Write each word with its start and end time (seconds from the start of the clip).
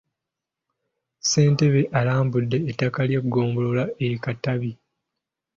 Ssentebe 1.19 1.81
alambudde 1.99 2.57
ettaka 2.71 3.01
ly'eggombolola 3.09 3.83
e 4.05 4.07
Katabi. 4.23 4.71